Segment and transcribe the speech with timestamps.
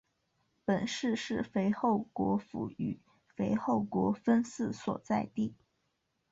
[0.65, 2.99] 本市是肥后国府与
[3.35, 5.53] 肥后国分寺所在地。